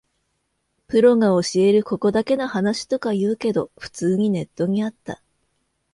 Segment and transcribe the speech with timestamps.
[0.87, 5.21] プロが教えるここだけの話とか言うけど、普通にネットにあった